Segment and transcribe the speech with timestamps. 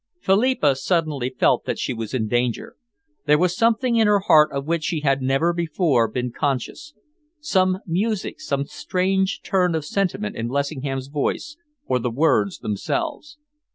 [0.19, 2.75] Philippa suddenly felt that she was in danger.
[3.27, 6.95] There was something in her heart of which she had never before been conscious,
[7.39, 13.37] some music, some strange turn of sentiment in Lessingham's voice or the words themselves.